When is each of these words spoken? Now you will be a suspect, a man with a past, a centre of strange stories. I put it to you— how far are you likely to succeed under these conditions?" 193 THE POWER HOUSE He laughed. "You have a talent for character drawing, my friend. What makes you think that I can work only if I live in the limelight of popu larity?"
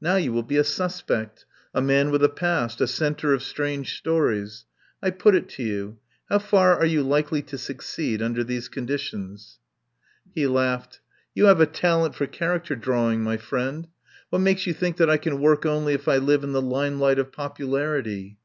Now 0.00 0.16
you 0.16 0.32
will 0.32 0.42
be 0.42 0.56
a 0.56 0.64
suspect, 0.64 1.44
a 1.72 1.80
man 1.80 2.10
with 2.10 2.24
a 2.24 2.28
past, 2.28 2.80
a 2.80 2.88
centre 2.88 3.32
of 3.32 3.40
strange 3.40 3.96
stories. 3.96 4.64
I 5.00 5.10
put 5.12 5.36
it 5.36 5.48
to 5.50 5.62
you— 5.62 5.98
how 6.28 6.40
far 6.40 6.76
are 6.76 6.86
you 6.86 7.04
likely 7.04 7.40
to 7.42 7.56
succeed 7.56 8.20
under 8.20 8.42
these 8.42 8.68
conditions?" 8.68 9.60
193 10.34 10.42
THE 10.42 10.48
POWER 10.48 10.64
HOUSE 10.64 10.64
He 10.64 10.70
laughed. 10.72 11.00
"You 11.36 11.44
have 11.44 11.60
a 11.60 11.66
talent 11.72 12.14
for 12.16 12.26
character 12.26 12.74
drawing, 12.74 13.22
my 13.22 13.36
friend. 13.36 13.86
What 14.30 14.40
makes 14.40 14.66
you 14.66 14.72
think 14.74 14.96
that 14.96 15.08
I 15.08 15.18
can 15.18 15.38
work 15.40 15.64
only 15.64 15.92
if 15.94 16.08
I 16.08 16.16
live 16.16 16.42
in 16.42 16.50
the 16.50 16.60
limelight 16.60 17.20
of 17.20 17.30
popu 17.30 17.64
larity?" 17.68 18.38